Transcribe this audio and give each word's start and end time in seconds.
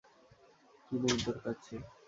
কি 0.85 0.95
নেই 1.01 1.17
তোর 1.23 1.37
কাছে? 1.43 1.73